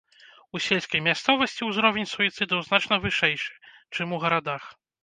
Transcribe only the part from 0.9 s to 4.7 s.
мясцовасці ўзровень суіцыдаў значна вышэйшы, чым у гарадах.